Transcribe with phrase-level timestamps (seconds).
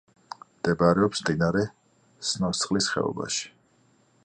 [0.53, 1.67] მდებარეობს მდინარე
[2.31, 3.49] სნოსწყლის ხეობაში.